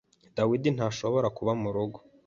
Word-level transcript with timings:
Dawidi 0.37 0.69
ntashobora 0.75 1.27
kuba 1.37 1.51
murugo. 1.61 1.97